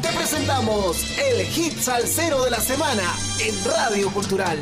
Te 0.00 0.08
presentamos 0.16 1.18
el 1.18 1.44
hit 1.46 1.72
salsero 1.72 2.44
de 2.44 2.52
la 2.52 2.58
semana 2.58 3.02
en 3.42 3.52
Radio 3.66 4.12
Cultural. 4.14 4.58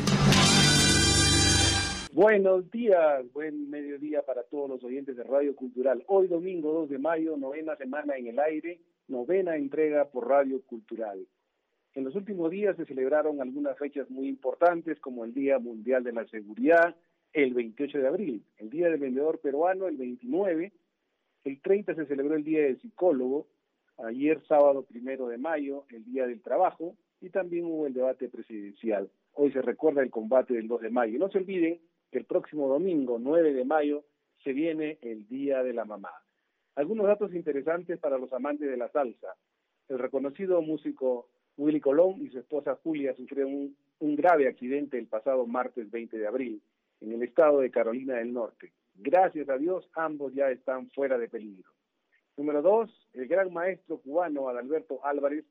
Buenos 2.11 2.71
días, 2.71 3.31
buen 3.33 3.69
mediodía 3.69 4.23
para 4.23 4.41
todos 4.41 4.67
los 4.67 4.83
oyentes 4.83 5.15
de 5.15 5.21
Radio 5.21 5.55
Cultural. 5.55 6.03
Hoy 6.07 6.27
domingo 6.27 6.73
2 6.73 6.89
de 6.89 6.97
mayo, 6.97 7.37
novena 7.37 7.75
semana 7.75 8.17
en 8.17 8.25
el 8.25 8.39
aire, 8.39 8.81
novena 9.07 9.57
entrega 9.57 10.05
por 10.05 10.27
Radio 10.27 10.59
Cultural. 10.65 11.27
En 11.93 12.03
los 12.03 12.15
últimos 12.15 12.49
días 12.49 12.75
se 12.77 12.85
celebraron 12.85 13.41
algunas 13.41 13.77
fechas 13.77 14.09
muy 14.09 14.27
importantes 14.27 14.99
como 14.99 15.23
el 15.23 15.35
Día 15.35 15.59
Mundial 15.59 16.03
de 16.03 16.13
la 16.13 16.25
Seguridad, 16.29 16.95
el 17.31 17.53
28 17.53 17.99
de 17.99 18.07
abril, 18.07 18.43
el 18.57 18.71
Día 18.71 18.89
del 18.89 18.99
Vendedor 18.99 19.39
Peruano, 19.39 19.87
el 19.87 19.97
29, 19.97 20.71
el 21.43 21.61
30 21.61 21.95
se 21.95 22.05
celebró 22.05 22.35
el 22.35 22.43
Día 22.43 22.63
del 22.63 22.79
Psicólogo, 22.79 23.47
ayer 23.97 24.41
sábado 24.47 24.83
primero 24.83 25.27
de 25.27 25.37
mayo, 25.37 25.85
el 25.89 26.03
Día 26.05 26.27
del 26.27 26.41
Trabajo, 26.41 26.95
y 27.19 27.29
también 27.29 27.65
hubo 27.65 27.87
el 27.87 27.93
debate 27.93 28.29
presidencial. 28.29 29.09
Hoy 29.33 29.51
se 29.51 29.61
recuerda 29.61 30.01
el 30.01 30.09
combate 30.09 30.53
del 30.53 30.67
2 30.67 30.81
de 30.81 30.89
mayo. 30.89 31.19
No 31.19 31.29
se 31.29 31.37
olviden 31.37 31.79
que 32.11 32.19
el 32.19 32.25
próximo 32.25 32.67
domingo, 32.67 33.19
9 33.19 33.53
de 33.53 33.65
mayo, 33.65 34.03
se 34.43 34.53
viene 34.53 34.97
el 35.01 35.27
Día 35.27 35.63
de 35.63 35.73
la 35.73 35.85
Mamá. 35.85 36.11
Algunos 36.75 37.05
datos 37.05 37.33
interesantes 37.33 37.99
para 37.99 38.17
los 38.17 38.33
amantes 38.33 38.69
de 38.69 38.77
la 38.77 38.89
salsa. 38.89 39.35
El 39.87 39.99
reconocido 39.99 40.61
músico 40.61 41.27
Willy 41.57 41.79
Colón 41.79 42.21
y 42.21 42.29
su 42.29 42.39
esposa 42.39 42.79
Julia 42.83 43.13
sufrieron 43.15 43.53
un, 43.53 43.77
un 43.99 44.15
grave 44.15 44.47
accidente 44.47 44.97
el 44.97 45.07
pasado 45.07 45.45
martes 45.45 45.89
20 45.91 46.17
de 46.17 46.27
abril 46.27 46.61
en 47.01 47.11
el 47.13 47.23
estado 47.23 47.59
de 47.59 47.71
Carolina 47.71 48.15
del 48.15 48.33
Norte. 48.33 48.71
Gracias 48.95 49.49
a 49.49 49.57
Dios, 49.57 49.89
ambos 49.95 50.33
ya 50.33 50.49
están 50.49 50.89
fuera 50.91 51.17
de 51.17 51.27
peligro. 51.27 51.69
Número 52.37 52.61
dos, 52.61 52.89
el 53.13 53.27
gran 53.27 53.51
maestro 53.51 53.99
cubano 53.99 54.49
Adalberto 54.49 55.05
Álvarez 55.05 55.45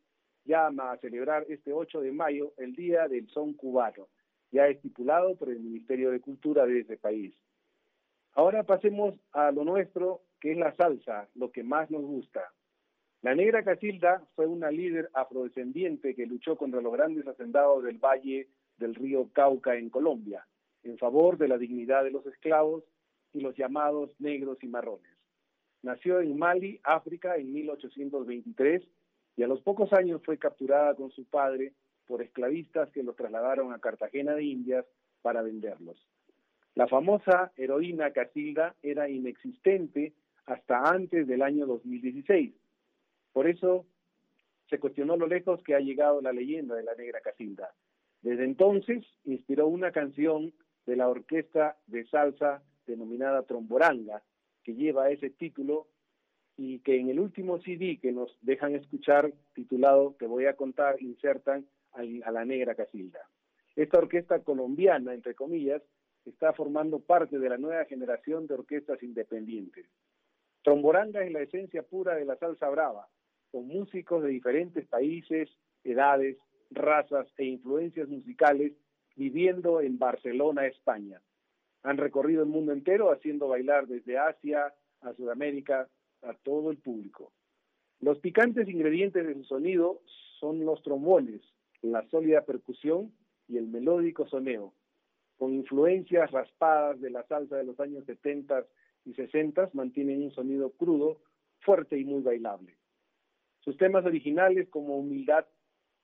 llama 0.45 0.93
a 0.93 0.99
celebrar 0.99 1.45
este 1.49 1.73
8 1.73 2.01
de 2.01 2.13
mayo 2.13 2.53
el 2.57 2.75
Día 2.75 3.09
del 3.09 3.29
Son 3.29 3.55
Cubano, 3.55 4.09
ya 4.51 4.67
estipulado 4.67 5.37
por 5.37 5.51
el 5.51 5.61
Ministerio 5.61 6.11
de 6.11 6.21
Cultura 6.21 6.67
de 6.67 6.81
ese 6.81 6.97
país. 6.97 7.35
Ahora 8.33 8.63
pasemos 8.63 9.15
a 9.33 9.51
lo 9.51 9.65
nuestro, 9.65 10.23
que 10.41 10.53
es 10.53 10.59
la 10.59 10.75
salsa, 10.77 11.29
lo 11.35 11.51
que 11.51 11.63
más 11.63 11.91
nos 11.91 12.03
gusta. 12.03 12.53
La 13.23 13.35
negra 13.35 13.63
Casilda 13.63 14.25
fue 14.35 14.47
una 14.47 14.71
líder 14.71 15.11
afrodescendiente 15.13 16.15
que 16.15 16.27
luchó 16.27 16.57
contra 16.57 16.81
los 16.81 16.93
grandes 16.93 17.27
hacendados 17.27 17.85
del 17.85 17.99
valle 17.99 18.49
del 18.79 18.95
río 18.95 19.29
Cauca 19.33 19.77
en 19.77 19.91
Colombia 19.91 20.47
en 20.83 20.99
favor 20.99 21.37
de 21.37 21.49
la 21.49 21.59
dignidad 21.59 22.05
de 22.05 22.11
los 22.11 22.27
esclavos 22.27 22.85
y 23.33 23.41
los 23.41 23.57
llamados 23.57 24.11
negros 24.19 24.59
y 24.63 24.69
marrones. 24.69 25.11
Nació 25.83 26.21
en 26.21 26.39
Mali, 26.39 26.81
África, 26.83 27.37
en 27.37 27.53
1823 27.53 28.83
y 29.37 29.43
a 29.43 29.47
los 29.47 29.63
pocos 29.63 29.93
años 29.93 30.21
fue 30.25 30.39
capturada 30.39 30.95
con 30.95 31.11
su 31.11 31.25
padre 31.25 31.73
por 32.07 32.23
esclavistas 32.23 32.91
que 32.91 33.03
los 33.03 33.17
trasladaron 33.17 33.73
a 33.73 33.79
Cartagena 33.79 34.35
de 34.35 34.45
Indias 34.45 34.85
para 35.23 35.43
venderlos. 35.43 35.97
La 36.75 36.87
famosa 36.89 37.53
heroína 37.57 38.13
Casilda 38.13 38.75
era 38.83 39.09
inexistente 39.09 40.13
hasta 40.47 40.83
antes 40.83 41.27
del 41.27 41.43
año 41.43 41.67
2016. 41.67 42.55
Por 43.33 43.49
eso 43.49 43.87
se 44.69 44.79
cuestionó 44.79 45.17
lo 45.17 45.27
lejos 45.27 45.63
que 45.63 45.75
ha 45.75 45.81
llegado 45.81 46.21
la 46.21 46.33
leyenda 46.33 46.75
de 46.75 46.85
la 46.85 46.95
negra 46.95 47.21
Casilda. 47.21 47.73
Desde 48.23 48.45
entonces 48.45 49.05
inspiró 49.25 49.67
una 49.67 49.93
canción 49.93 50.53
de 50.87 50.97
la 50.97 51.09
orquesta 51.09 51.77
de 51.87 52.07
salsa 52.07 52.63
denominada 52.91 53.45
Tromboranga, 53.45 54.23
que 54.63 54.75
lleva 54.75 55.11
ese 55.11 55.31
título 55.31 55.87
y 56.57 56.81
que 56.81 56.99
en 56.99 57.09
el 57.09 57.19
último 57.19 57.59
CD 57.61 57.99
que 58.01 58.13
nos 58.13 58.37
dejan 58.43 58.75
escuchar, 58.75 59.33
titulado 59.55 60.15
Te 60.19 60.27
voy 60.27 60.47
a 60.47 60.57
contar, 60.57 61.01
insertan 61.01 61.67
a 61.93 62.31
la 62.31 62.45
negra 62.45 62.75
Casilda. 62.75 63.21
Esta 63.77 63.99
orquesta 63.99 64.41
colombiana, 64.41 65.15
entre 65.15 65.35
comillas, 65.35 65.83
está 66.25 66.53
formando 66.53 67.01
parte 67.01 67.39
de 67.39 67.49
la 67.49 67.57
nueva 67.57 67.85
generación 67.87 68.47
de 68.47 68.55
orquestas 68.55 69.03
independientes. 69.03 69.87
Tromboranga 70.63 71.25
es 71.25 71.33
la 71.33 71.41
esencia 71.41 71.83
pura 71.83 72.15
de 72.15 72.25
la 72.25 72.37
salsa 72.37 72.69
brava, 72.69 73.09
con 73.51 73.67
músicos 73.67 74.23
de 74.23 74.29
diferentes 74.29 74.87
países, 74.87 75.49
edades, 75.83 76.37
razas 76.71 77.27
e 77.39 77.45
influencias 77.47 78.09
musicales 78.09 78.73
viviendo 79.17 79.81
en 79.81 79.99
Barcelona, 79.99 80.67
España. 80.67 81.21
Han 81.83 81.97
recorrido 81.97 82.43
el 82.43 82.49
mundo 82.49 82.73
entero 82.73 83.11
haciendo 83.11 83.49
bailar 83.49 83.87
desde 83.87 84.19
Asia 84.19 84.75
a 85.01 85.15
Sudamérica 85.15 85.89
a 86.23 86.35
todo 86.35 86.71
el 86.71 86.79
público. 86.79 87.33
Los 88.01 88.19
picantes 88.19 88.69
ingredientes 88.69 89.27
de 89.27 89.35
su 89.35 89.45
sonido 89.45 90.03
son 90.39 90.65
los 90.65 90.83
trombones, 90.83 91.43
la 91.83 92.07
sólida 92.09 92.45
percusión 92.45 93.13
y 93.49 93.57
el 93.59 93.67
melódico 93.67 94.27
soneo, 94.27 94.75
con 95.37 95.55
influencias 95.55 96.31
raspadas 96.31 97.01
de 97.01 97.11
la 97.11 97.23
salsa 97.25 97.57
de 97.57 97.65
los 97.65 97.79
años 97.81 98.05
70 98.05 98.67
y 99.05 99.15
60 99.15 99.71
mantienen 99.73 100.23
un 100.23 100.31
sonido 100.33 100.71
crudo, 100.73 101.21
fuerte 101.61 101.99
y 101.99 102.05
muy 102.05 102.23
bailable. 102.23 102.77
Sus 103.61 103.77
temas 103.77 104.05
originales 104.05 104.69
como 104.69 104.99
Humildad, 104.99 105.47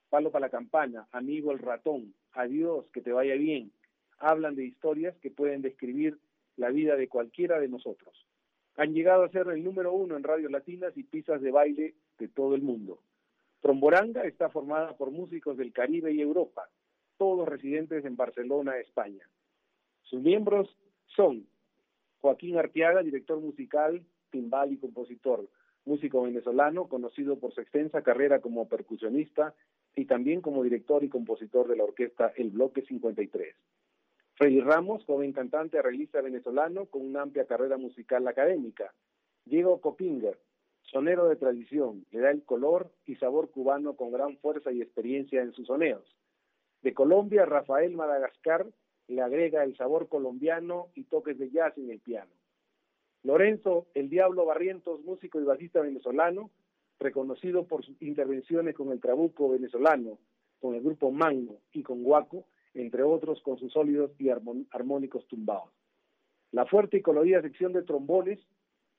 Palo 0.09 0.31
para 0.31 0.47
la 0.47 0.51
Campana, 0.51 1.09
Amigo 1.13 1.53
el 1.53 1.59
Ratón, 1.59 2.15
Adiós, 2.33 2.87
que 2.93 3.01
te 3.01 3.13
vaya 3.13 3.35
bien, 3.35 3.73
hablan 4.19 4.55
de 4.55 4.65
historias 4.65 5.17
que 5.19 5.31
pueden 5.31 5.63
describir 5.63 6.19
la 6.57 6.71
vida 6.71 6.97
de 6.97 7.09
cualquiera 7.09 7.61
de 7.61 7.69
nosotros. 7.69 8.27
Han 8.77 8.93
llegado 8.93 9.25
a 9.25 9.31
ser 9.31 9.49
el 9.49 9.65
número 9.65 9.93
uno 9.93 10.17
en 10.17 10.23
radios 10.23 10.51
latinas 10.51 10.97
y 10.97 11.03
pistas 11.03 11.41
de 11.41 11.51
baile 11.51 11.95
de 12.19 12.29
todo 12.29 12.55
el 12.55 12.63
mundo. 12.63 12.99
Tromboranga 13.61 14.23
está 14.25 14.49
formada 14.51 14.97
por 14.97 15.11
músicos 15.11 15.57
del 15.57 15.73
Caribe 15.73 16.13
y 16.13 16.21
Europa, 16.21 16.69
todos 17.17 17.49
residentes 17.49 18.05
en 18.05 18.17
Barcelona, 18.17 18.79
España. 18.79 19.29
Sus 20.03 20.21
miembros 20.21 20.77
son 21.07 21.47
Joaquín 22.21 22.59
Arteaga, 22.59 23.03
director 23.03 23.41
musical, 23.41 24.05
timbal 24.31 24.73
y 24.73 24.79
compositor, 24.79 25.49
músico 25.85 26.23
venezolano 26.23 26.89
conocido 26.89 27.39
por 27.39 27.55
su 27.55 27.61
extensa 27.61 28.03
carrera 28.03 28.41
como 28.41 28.69
percusionista 28.69 29.55
y 29.95 30.05
también 30.05 30.43
como 30.43 30.63
director 30.63 31.03
y 31.05 31.09
compositor 31.09 31.69
de 31.69 31.77
la 31.77 31.85
orquesta 31.85 32.33
El 32.37 32.51
Bloque 32.51 32.83
53. 32.83 33.55
Freddy 34.37 34.61
Ramos, 34.61 35.03
joven 35.07 35.33
cantante 35.33 35.79
arreglista 35.79 36.21
venezolano 36.21 36.85
con 36.87 37.07
una 37.07 37.23
amplia 37.23 37.47
carrera 37.47 37.79
musical 37.79 38.29
académica. 38.29 38.93
Diego 39.47 39.81
Copinger, 39.81 40.39
sonero 40.83 41.27
de 41.27 41.37
tradición, 41.37 42.05
le 42.11 42.21
da 42.21 42.31
el 42.33 42.45
color 42.45 42.93
y 43.07 43.17
sabor 43.17 43.51
cubano 43.51 43.95
con 43.97 44.13
gran 44.13 44.37
fuerza 44.37 44.73
y 44.73 44.83
experiencia 44.83 45.41
en 45.41 45.53
sus 45.53 45.69
soneos. 45.69 46.05
De 46.83 46.93
Colombia, 46.93 47.47
Rafael 47.47 47.97
Madagascar 47.97 48.67
le 49.09 49.23
agrega 49.23 49.65
el 49.65 49.75
sabor 49.75 50.07
colombiano 50.09 50.89
y 50.95 51.05
toques 51.05 51.39
de 51.39 51.51
jazz 51.51 51.73
en 51.79 51.91
el 51.91 52.01
piano. 52.01 52.31
Lorenzo 53.23 53.87
El 53.95 54.11
Diablo 54.11 54.45
Barrientos, 54.45 55.03
músico 55.03 55.41
y 55.41 55.45
bajista 55.45 55.81
venezolano, 55.81 56.51
reconocido 57.01 57.67
por 57.67 57.87
sus 57.87 58.01
intervenciones 58.03 58.75
con 58.75 58.93
el 58.93 59.01
Trabuco 59.01 59.49
venezolano, 59.49 60.19
con 60.61 60.75
el 60.75 60.83
grupo 60.83 61.11
Magno 61.11 61.57
y 61.73 61.83
con 61.83 62.03
Guaco, 62.03 62.45
entre 62.77 63.03
otros 63.03 63.41
con 63.43 63.59
sus 63.59 63.73
sólidos 63.73 64.13
y 64.19 64.29
armónicos 64.29 65.27
tumbados. 65.27 65.71
La 66.53 66.67
fuerte 66.67 66.99
y 66.99 67.03
colorida 67.03 67.43
sección 67.43 67.73
de 67.73 67.83
trombones, 67.83 68.39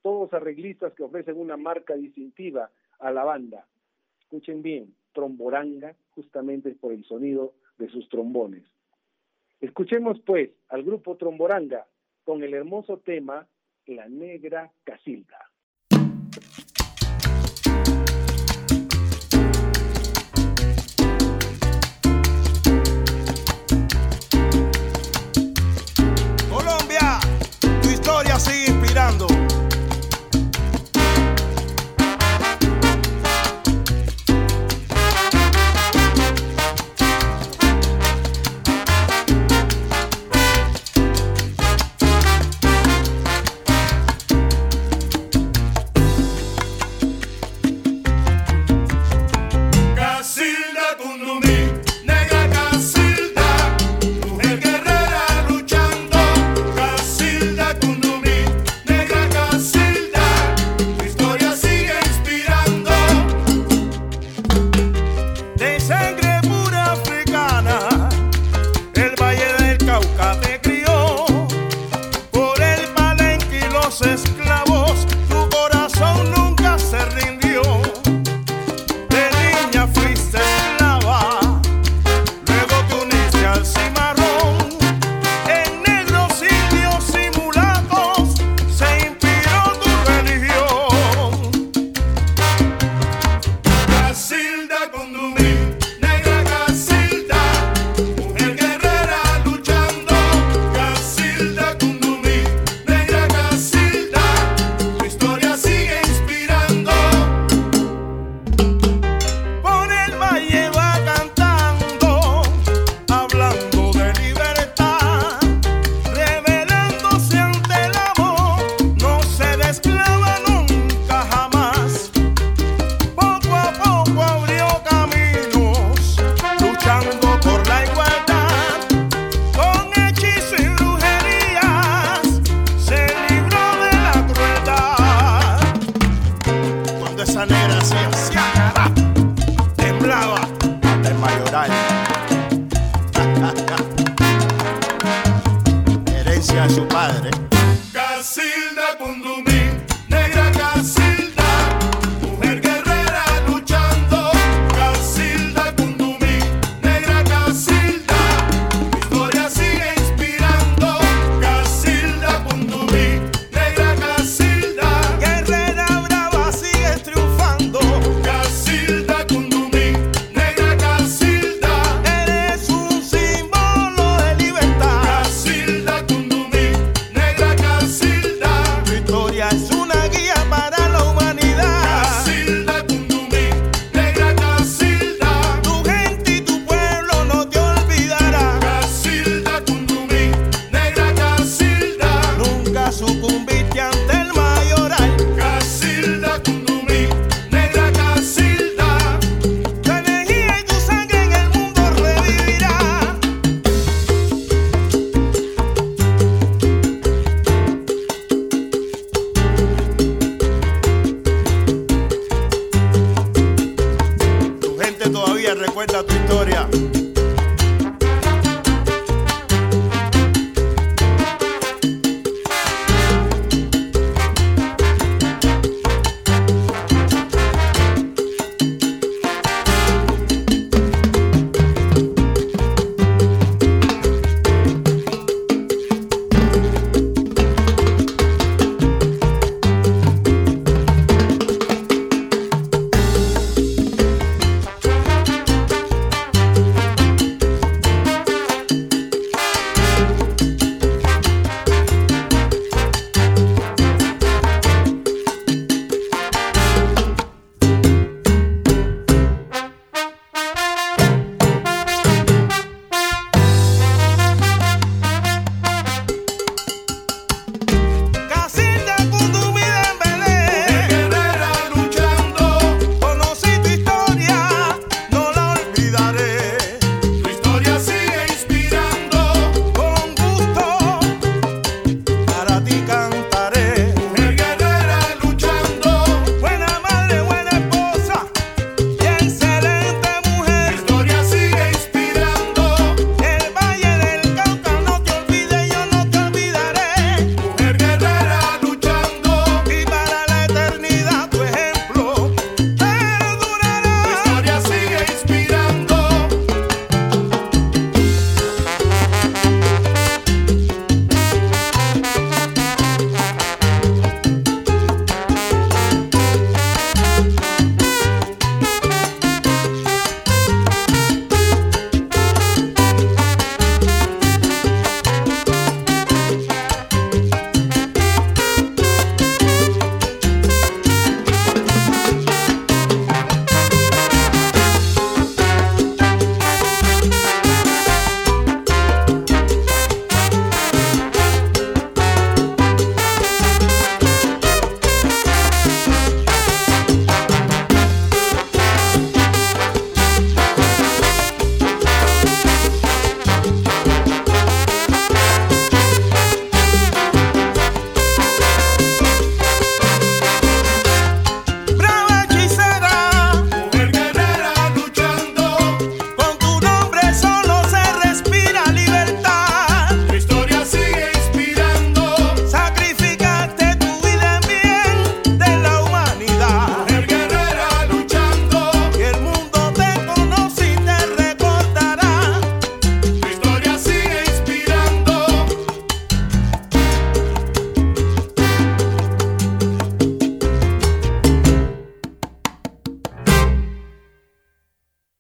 todos 0.02 0.34
arreglistas 0.34 0.94
que 0.94 1.04
ofrecen 1.04 1.38
una 1.38 1.58
marca 1.58 1.96
distintiva 1.96 2.72
a 3.00 3.12
la 3.12 3.24
banda. 3.24 3.68
Escuchen 4.22 4.62
bien, 4.62 4.94
tromboranga, 5.14 5.96
justamente 6.12 6.72
por 6.72 6.92
el 6.92 7.06
sonido 7.06 7.54
de 7.78 7.90
sus 7.90 8.10
trombones. 8.10 8.64
Escuchemos 9.62 10.20
pues 10.22 10.52
al 10.70 10.84
grupo 10.84 11.16
Tromboranga 11.18 11.88
con 12.24 12.44
el 12.44 12.54
hermoso 12.54 12.98
tema 12.98 13.48
La 13.86 14.08
Negra 14.08 14.72
Casilda. 14.84 15.52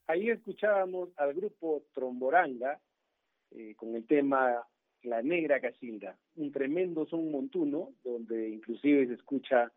Ahí 0.09 0.29
escuchábamos 0.29 1.09
al 1.17 1.33
grupo 1.33 1.83
Tromboranga 1.93 2.79
eh, 3.51 3.75
con 3.75 3.93
el 3.93 4.07
tema 4.07 4.65
La 5.03 5.21
Negra 5.21 5.59
Casilda, 5.59 6.17
un 6.37 6.53
tremendo 6.53 7.05
son 7.07 7.29
montuno 7.29 7.89
donde 8.05 8.47
inclusive 8.47 9.05
se 9.07 9.15
escucha 9.15 9.69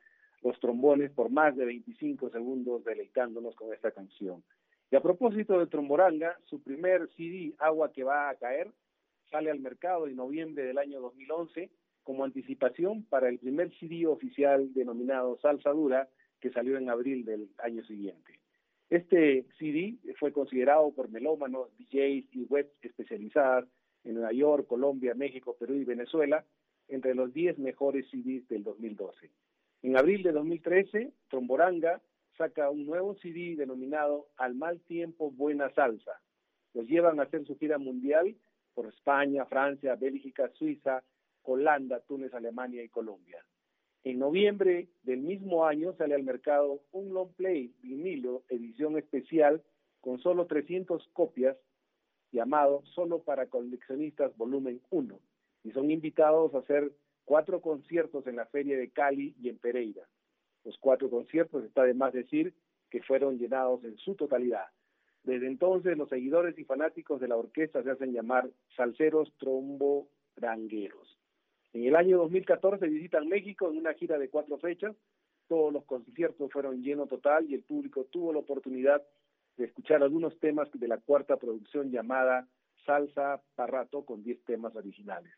los 0.42 0.58
trombones 0.60 1.10
por 1.10 1.30
más 1.30 1.56
de 1.56 1.64
25 1.64 2.30
segundos 2.30 2.84
deleitándonos 2.84 3.56
con 3.56 3.74
esta 3.74 3.90
canción. 3.90 4.44
Y 4.92 4.94
a 4.94 5.02
propósito 5.02 5.58
de 5.58 5.66
Tromboranga, 5.66 6.38
su 6.44 6.62
primer 6.62 7.08
CD, 7.16 7.52
Agua 7.58 7.92
que 7.92 8.04
va 8.04 8.30
a 8.30 8.36
caer, 8.36 8.70
sale 9.30 9.50
al 9.50 9.58
mercado 9.58 10.06
en 10.06 10.14
noviembre 10.14 10.62
del 10.62 10.78
año 10.78 11.00
2011 11.00 11.70
como 12.04 12.24
anticipación 12.24 13.04
para 13.04 13.28
el 13.28 13.40
primer 13.40 13.72
CD 13.80 14.06
oficial 14.06 14.72
denominado 14.74 15.38
Salsa 15.38 15.70
Dura, 15.70 16.08
que 16.40 16.50
salió 16.50 16.78
en 16.78 16.88
abril 16.88 17.24
del 17.24 17.50
año 17.58 17.84
siguiente. 17.84 18.39
Este 18.90 19.46
CD 19.56 19.98
fue 20.18 20.32
considerado 20.32 20.90
por 20.92 21.08
melómanos, 21.10 21.68
DJs 21.78 22.26
y 22.34 22.44
webs 22.48 22.72
especializadas 22.82 23.64
en 24.02 24.14
Nueva 24.14 24.32
York, 24.32 24.66
Colombia, 24.66 25.14
México, 25.14 25.56
Perú 25.56 25.74
y 25.74 25.84
Venezuela 25.84 26.44
entre 26.88 27.14
los 27.14 27.32
10 27.32 27.58
mejores 27.58 28.04
CDs 28.10 28.48
del 28.48 28.64
2012. 28.64 29.30
En 29.82 29.96
abril 29.96 30.24
de 30.24 30.32
2013, 30.32 31.12
Tromboranga 31.28 32.02
saca 32.36 32.68
un 32.68 32.84
nuevo 32.84 33.14
CD 33.14 33.54
denominado 33.56 34.26
Al 34.36 34.56
mal 34.56 34.80
tiempo, 34.80 35.30
buena 35.30 35.70
salsa. 35.70 36.20
Los 36.74 36.88
llevan 36.88 37.20
a 37.20 37.24
hacer 37.24 37.46
su 37.46 37.56
gira 37.58 37.78
mundial 37.78 38.34
por 38.74 38.86
España, 38.86 39.46
Francia, 39.46 39.94
Bélgica, 39.94 40.50
Suiza, 40.54 41.04
Holanda, 41.42 42.00
Túnez, 42.00 42.34
Alemania 42.34 42.82
y 42.82 42.88
Colombia. 42.88 43.44
En 44.02 44.18
noviembre 44.18 44.88
del 45.02 45.20
mismo 45.20 45.66
año 45.66 45.92
sale 45.92 46.14
al 46.14 46.22
mercado 46.22 46.80
un 46.90 47.12
long 47.12 47.32
play 47.34 47.74
vinilo 47.82 48.44
edición 48.48 48.96
especial 48.96 49.62
con 50.00 50.18
solo 50.20 50.46
300 50.46 51.06
copias 51.12 51.58
llamado 52.32 52.82
Solo 52.94 53.22
para 53.22 53.48
coleccionistas 53.48 54.34
volumen 54.38 54.80
1 54.88 55.20
y 55.64 55.72
son 55.72 55.90
invitados 55.90 56.54
a 56.54 56.58
hacer 56.58 56.90
cuatro 57.26 57.60
conciertos 57.60 58.26
en 58.26 58.36
la 58.36 58.46
feria 58.46 58.78
de 58.78 58.90
Cali 58.90 59.34
y 59.38 59.50
en 59.50 59.58
Pereira. 59.58 60.08
Los 60.64 60.78
cuatro 60.78 61.10
conciertos, 61.10 61.64
está 61.64 61.84
de 61.84 61.94
más 61.94 62.14
decir, 62.14 62.54
que 62.88 63.02
fueron 63.02 63.38
llenados 63.38 63.84
en 63.84 63.96
su 63.98 64.14
totalidad. 64.14 64.66
Desde 65.22 65.46
entonces, 65.46 65.98
los 65.98 66.08
seguidores 66.08 66.58
y 66.58 66.64
fanáticos 66.64 67.20
de 67.20 67.28
la 67.28 67.36
orquesta 67.36 67.82
se 67.82 67.90
hacen 67.90 68.12
llamar 68.12 68.48
salseros 68.74 69.32
trombodrangueros. 69.38 71.19
En 71.72 71.84
el 71.84 71.94
año 71.94 72.18
2014 72.18 72.86
visitan 72.88 73.28
México 73.28 73.70
en 73.70 73.78
una 73.78 73.94
gira 73.94 74.18
de 74.18 74.28
cuatro 74.28 74.58
fechas. 74.58 74.96
Todos 75.48 75.72
los 75.72 75.84
conciertos 75.84 76.50
fueron 76.52 76.82
lleno 76.82 77.06
total 77.06 77.48
y 77.48 77.54
el 77.54 77.62
público 77.62 78.04
tuvo 78.06 78.32
la 78.32 78.40
oportunidad 78.40 79.02
de 79.56 79.66
escuchar 79.66 80.02
algunos 80.02 80.38
temas 80.40 80.68
de 80.72 80.88
la 80.88 80.98
cuarta 80.98 81.36
producción 81.36 81.90
llamada 81.90 82.48
Salsa 82.84 83.42
Parrato 83.54 84.04
con 84.04 84.22
10 84.22 84.44
temas 84.44 84.74
originales. 84.74 85.32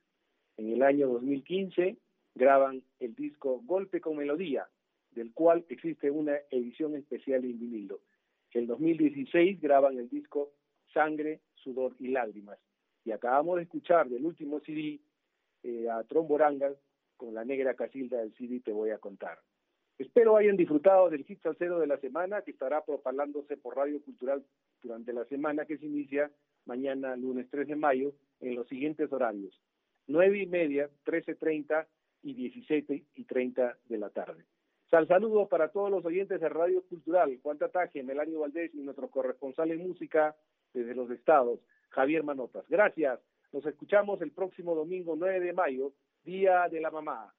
En 0.57 0.73
el 0.73 0.83
año 0.83 1.09
2015 1.09 1.97
graban 2.35 2.83
el 3.01 3.15
disco 3.15 3.61
Golpe 3.65 4.01
con 4.01 4.17
Melodía, 4.17 4.69
del 5.11 5.33
cual 5.33 5.65
existe 5.69 6.11
una 6.11 6.37
edición 6.51 6.95
especial 6.95 7.45
en 7.45 7.59
vinilo. 7.59 8.01
En 8.53 8.67
2016 8.67 9.61
graban 9.61 9.99
el 9.99 10.09
disco 10.09 10.53
Sangre, 10.93 11.41
Sudor 11.57 11.95
y 11.99 12.09
Lágrimas. 12.09 12.59
Y 13.05 13.11
acabamos 13.11 13.57
de 13.57 13.63
escuchar 13.63 14.09
del 14.09 14.25
último 14.25 14.61
CD 14.61 15.01
eh, 15.63 15.89
a 15.91 16.03
Tromborangas 16.05 16.77
con 17.17 17.35
la 17.35 17.45
negra 17.45 17.75
casilda 17.75 18.19
del 18.19 18.35
CD 18.35 18.61
Te 18.61 18.73
Voy 18.73 18.91
a 18.91 18.99
Contar. 18.99 19.39
Espero 19.99 20.37
hayan 20.37 20.57
disfrutado 20.57 21.11
del 21.11 21.25
hit 21.25 21.41
salsero 21.43 21.79
de 21.79 21.87
la 21.87 21.99
semana 21.99 22.43
que 22.43 22.51
estará 22.51 22.85
propagándose 22.85 23.57
por 23.57 23.77
Radio 23.77 24.03
Cultural 24.03 24.45
durante 24.83 25.13
la 25.13 25.25
semana 25.27 25.65
que 25.65 25.79
se 25.79 25.87
inicia 25.87 26.31
mañana 26.65 27.15
lunes 27.17 27.47
3 27.51 27.69
de 27.69 27.77
mayo 27.77 28.13
en 28.41 28.57
los 28.57 28.67
siguientes 28.69 29.13
horarios. 29.13 29.61
9 30.09 30.43
y 30.43 30.47
media, 30.47 30.91
13.30 31.07 31.87
y 32.23 32.35
17 32.35 33.05
y 33.15 33.25
30 33.25 33.79
de 33.89 33.99
la 33.99 34.11
tarde. 34.11 34.45
Sal 34.91 35.07
saludo 35.09 35.49
para 35.49 35.69
todos 35.69 35.91
los 35.91 36.05
oyentes 36.05 36.41
de 36.41 36.49
Radio 36.49 36.83
Cultural, 36.83 37.39
Juan 37.43 37.59
Tataje, 37.59 38.03
Melanio 38.03 38.41
Valdés 38.41 38.75
y 38.75 38.81
nuestro 38.81 39.09
corresponsal 39.09 39.71
en 39.71 39.87
música 39.87 40.37
desde 40.75 40.95
los 40.95 41.11
estados, 41.11 41.61
Javier 41.91 42.25
Manotas. 42.25 42.65
Gracias. 42.69 43.21
Nos 43.53 43.67
escuchamos 43.67 44.21
el 44.23 44.33
próximo 44.33 44.75
domingo 44.75 45.15
9 45.15 45.41
de 45.41 45.53
mayo, 45.53 45.93
Día 46.25 46.69
de 46.71 46.81
la 46.81 46.91
Mamá. 46.91 47.35